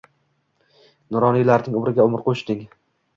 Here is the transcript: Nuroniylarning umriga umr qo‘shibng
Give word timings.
Nuroniylarning 1.15 1.77
umriga 1.81 2.07
umr 2.09 2.25
qo‘shibng 2.29 2.65